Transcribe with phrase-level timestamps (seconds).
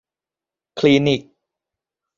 [0.79, 1.21] คลินิก